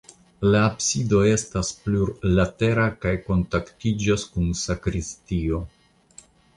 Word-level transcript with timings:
La 0.53 0.61
absido 0.69 1.19
estas 1.31 1.69
plurlatera 1.83 2.87
kaj 3.05 3.13
kontaktiĝas 3.31 4.27
kun 4.35 4.53
sakristio. 4.67 5.67